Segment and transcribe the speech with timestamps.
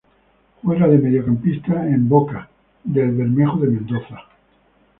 [0.63, 2.49] Juega de mediocampista en Boca
[2.83, 4.21] de el Bermejo de Mendoza